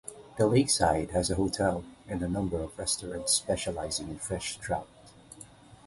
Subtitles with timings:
[0.39, 4.87] The lakeside has a hotel and a number of restaurants specializing in fresh trout.